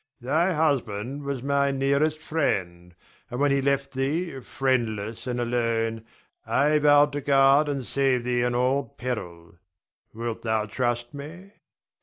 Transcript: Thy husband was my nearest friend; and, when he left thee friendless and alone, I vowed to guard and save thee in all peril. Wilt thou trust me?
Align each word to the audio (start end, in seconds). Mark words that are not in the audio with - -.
Thy 0.19 0.51
husband 0.53 1.25
was 1.25 1.43
my 1.43 1.69
nearest 1.69 2.19
friend; 2.19 2.95
and, 3.29 3.39
when 3.39 3.51
he 3.51 3.61
left 3.61 3.91
thee 3.91 4.39
friendless 4.39 5.27
and 5.27 5.39
alone, 5.39 6.05
I 6.43 6.79
vowed 6.79 7.11
to 7.11 7.21
guard 7.21 7.69
and 7.69 7.85
save 7.85 8.23
thee 8.23 8.41
in 8.41 8.55
all 8.55 8.83
peril. 8.97 9.59
Wilt 10.11 10.41
thou 10.41 10.65
trust 10.65 11.13
me? 11.13 11.51